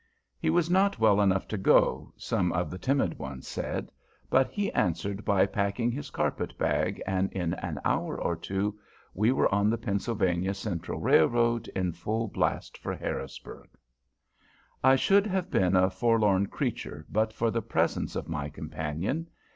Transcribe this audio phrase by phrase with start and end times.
[0.39, 3.91] He was not well enough to go, some of the timid ones said;
[4.31, 8.79] but he answered by packing his carpet bag, and in an hour or two
[9.13, 13.69] we were on the Pennsylvania Central Railroad in full blast for Harrisburg.
[14.83, 19.27] I should have been a forlorn creature but for the presence of my companion.